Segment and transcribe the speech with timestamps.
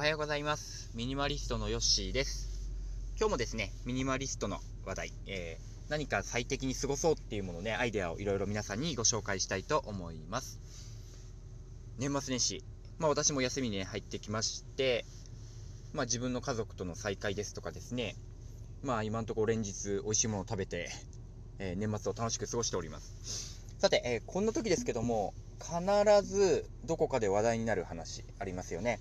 [0.00, 0.90] はようございます。
[0.94, 2.72] ミニマリストのヨッシーです。
[3.18, 4.56] 今日もですね、ミニマリストの
[4.86, 10.58] 話題、えー何か最適に過ごそうっていうものね、アイデアをいろいろ皆さんにご紹介したいと思います。
[11.98, 12.64] 年末年始、
[12.98, 15.04] まあ私も休みに、ね、入ってきまして、
[15.92, 18.16] まあ自分の家族との再会ですとかですね、
[18.82, 20.88] まあ今のところ連日美味しいものを食べて、
[21.58, 23.66] えー年末を楽しく過ごしております。
[23.78, 28.98] さて、えーこんな時ですけども、必ずどこかで話題になる話ありますよね。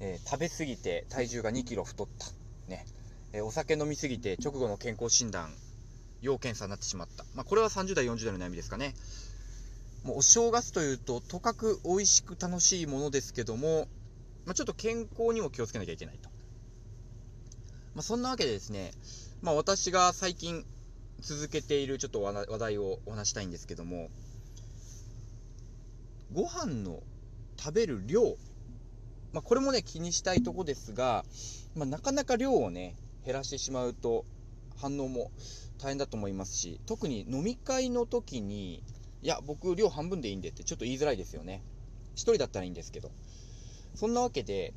[0.00, 2.26] えー食べ過ぎて体重が2キロ太った。
[2.68, 2.86] ね。
[3.32, 5.54] えーお酒飲みすぎて直後の健康診断、
[6.20, 7.24] 要検査になってしまった。
[7.34, 8.94] まあ、これは30代、40代の悩みですかね。
[10.04, 13.88] もうお正月というと、とかく美味しく楽しいものですけども、
[14.46, 16.30] まあ、ちょっと健康にも気をつけなきゃいけないと。
[17.94, 18.92] まあ、そんなわけでですね、
[19.42, 20.64] まあ、私が最近
[21.20, 24.08] 続けているちょっと話題話題をお話したいんですけども、
[26.32, 27.02] ご飯の
[27.58, 28.36] 食べる量、
[29.32, 31.24] まあ、これもね気にしたいとこですが、
[31.74, 34.24] まあ、なかなか量をね減らしてしまうと
[34.76, 35.30] 反応も
[35.78, 38.82] 大変だと思いますし特に飲み会の時に
[39.22, 41.62] いや僕量半分でいいんでってちょっと言いづらいですよね。
[42.14, 43.10] 一人だったらいいんですけど。
[43.94, 44.74] そんなわけで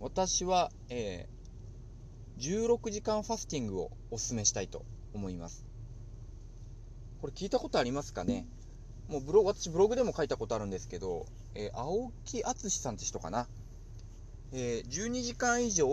[0.00, 1.38] 私は、えー
[2.38, 5.66] 16時間ファスティングをお勧めしたいと思います。
[7.20, 8.46] これ聞いたことありますかね？
[9.08, 13.48] もうブログ私ブログでも書いたことあるんですけど、えー青木敦さんって人かな、
[14.52, 15.86] えー12時間以上、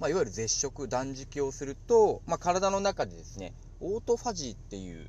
[0.00, 5.08] まあ、いわゆる絶食断食をすると、まあ、体の中でですねオートファジーっていう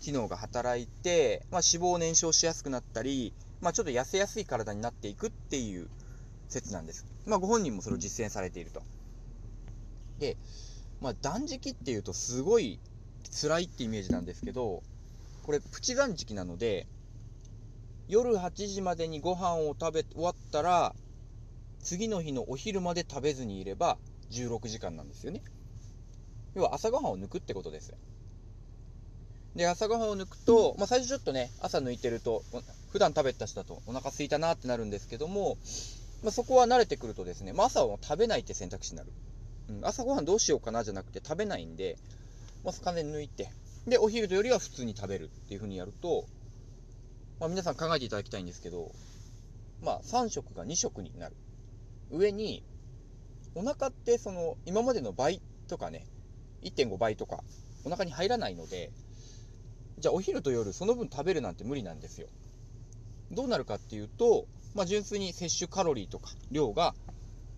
[0.00, 5.88] 機能が働いて、まあ、脂肪を燃焼しやすくなったり、まあ、ちょっと痩せやすい体になっていくっていう
[6.48, 8.82] 説なんです、まあ、ご本人もそれを実践されていると。
[10.18, 10.36] で、
[11.00, 12.78] まあ、断食っていうとすごい
[13.42, 14.82] 辛いってイメージなんですけど
[15.44, 16.86] これプチ断食なので
[18.08, 20.94] 夜8時までにご飯を食べ終わったら
[21.82, 23.98] 次の日のお昼まで食べずにいれば
[24.30, 25.42] 16時間なんですよね。
[26.54, 27.94] 要は朝ごはんを抜くってことです。
[29.54, 32.44] で朝ごはんを抜くと、まあ、最初ちょっとね朝抜いてると
[32.92, 35.58] 普段食べた人だとお腹空いたなってなるんですけども、
[36.22, 39.12] まあ、そこは慣れてくるとですね、まあ、朝は食べないって選択肢になる、
[39.68, 41.96] うん、朝ごはんどうしようかなじゃなくて食べないんで、
[42.64, 43.50] まあ、完全に抜いて
[43.88, 46.26] でお昼とよりは普通に食べるっていう風にやると、
[47.40, 48.92] まあ、皆さん考えていただきたいんですけど、
[49.82, 51.34] まあ、3食が2食になる。
[52.10, 52.62] 上に
[53.54, 56.06] お腹ってその今までの倍とかね
[56.62, 57.42] 1.5倍とか
[57.84, 58.90] お腹に入らないので
[59.98, 62.28] じゃあお昼と夜その分食べるなんて無理なんですよ。
[63.30, 66.94] どうなるかっていうと、まあ、純粋に摂取カロリーとか量が、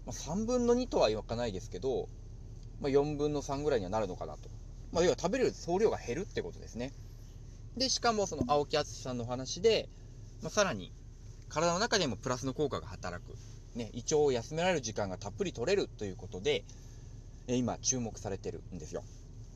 [0.05, 2.09] ま、3分の2とは言わないですけど、
[2.81, 4.51] まあ、4分の3ぐらいにはなるのかなと、
[4.93, 6.93] まあ、要は食べる総量が減るってことですね。
[7.77, 9.89] でしかもその青木敦さんのお話で、
[10.43, 10.93] まあ、さらに
[11.49, 13.35] 体の中でもプラスの効果が働く。
[13.75, 16.65] ね、胃腸を休められる時間がたっぷり取れるということで、
[17.49, 19.03] え今注目されてるんですよ。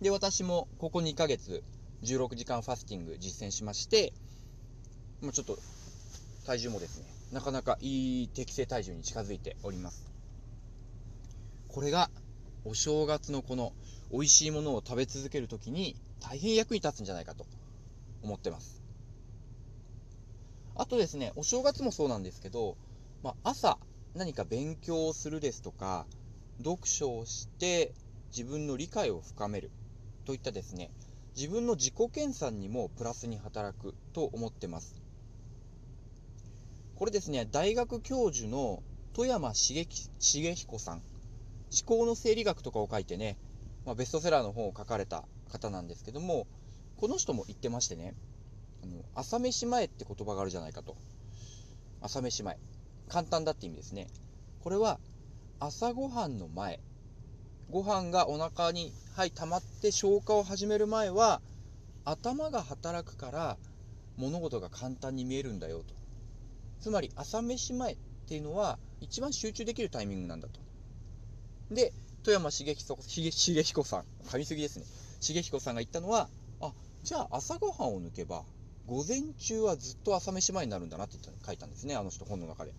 [0.01, 1.63] で、私もここ2ヶ月
[2.03, 4.13] 16時間ファスティング実践しまして、
[5.23, 5.59] もうちょっと
[6.47, 10.07] 体重もですね、なかなかいい適正体重に近づいております。
[11.69, 12.11] これが
[12.65, 13.73] お正月のこの
[14.11, 17.47] 美味しいものを食べ続けるときに大変役に立つんじゃないかと
[18.23, 18.83] 思ってます。
[20.75, 22.77] あとですね、お正月もそうなんですけど、
[23.23, 23.79] まあ、朝
[24.17, 26.07] 何か勉強をするですとか
[26.57, 27.93] 読書をして
[28.35, 29.71] 自分の理解を深める
[30.25, 30.91] といったですね
[31.37, 34.95] 自分の自己研鑽にもプラスに働くと思ってます。
[36.95, 38.83] これですね大学教授の
[39.13, 39.87] 富山茂
[40.19, 41.05] 彦さん思
[41.85, 43.37] 考の生理学とかを書いてね、
[43.85, 46.47] まあ、ベストセラーの本を書かれた方なんですけども
[46.97, 48.15] この人も言ってましてね
[48.83, 50.97] あの朝飯前って言葉があるじゃないかと。
[52.01, 52.59] 朝飯前。
[53.09, 54.09] 簡単だって意味ですね。
[54.61, 54.99] これは
[55.59, 56.81] 朝ごはんの前、
[57.71, 61.41] ご飯がお腹に、はい、溜まって消化を始める前は、
[62.05, 63.57] 頭が働くから
[64.17, 65.95] 物事が簡単に見えるんだよと。
[66.81, 67.97] つまり朝飯前っ
[68.29, 70.61] ていうのは一番集中できるタイミングなんだと。
[71.75, 71.93] で、
[72.23, 73.31] 富山茂彦茂
[73.63, 74.85] 彦さん、噛みすぎですね。
[75.21, 76.29] 茂彦さんが言ったのは、
[76.61, 78.45] あ、じゃあ朝ごはんを抜けば、
[78.87, 82.73] 午前中はずっと朝飯前になるんだなって書いたんですね、あの人本の中で。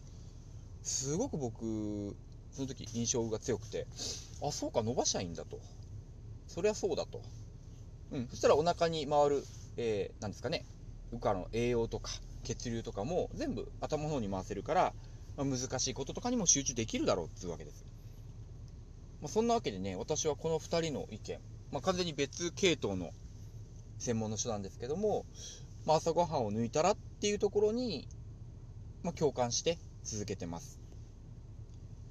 [0.83, 2.15] すごく僕
[2.51, 3.87] その時印象が強くて
[4.41, 5.59] あそうか伸ばしゃいいんだと。
[6.47, 7.21] そりゃそうだと、
[8.11, 9.43] うん、そしたらお腹に回る、
[9.75, 10.65] えー、なんですかね。
[11.11, 12.11] うかの栄養とか
[12.43, 14.93] 血流とかも全部頭の方に回せるから、
[15.37, 17.85] まあ、難しいこととかにも集中できるだろうっていうわけです、
[19.21, 21.39] まあ、そんなわけでね私はこの2人の意見、
[21.71, 23.11] まあ、完全に別系統の
[23.99, 25.25] 専門の人なんですけども、
[25.85, 28.07] まあ、朝ごはんを抜いたらっていうところに、
[29.03, 29.77] まあ、共感して
[30.07, 30.79] 続けてます。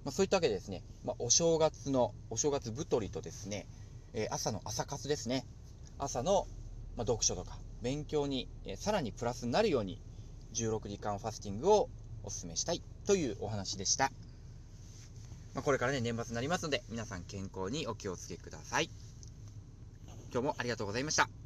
[0.04, 3.66] まあ、そういったわけでですね、まあ、お正月の、お正月太りとですね、
[4.12, 5.44] えー朝の朝活ですね。
[5.98, 6.46] 朝の、
[6.94, 9.98] まあ、読書とか勉強に、えーさらにプラスになるように、
[10.52, 11.88] 16時間ファスティングを
[12.22, 14.12] お勧めしたいというお話でした。
[15.54, 18.90] まあ、これからね、年末になりますので、皆さん健康にお気をつけください。
[20.32, 21.45] 今日もありがとうございました。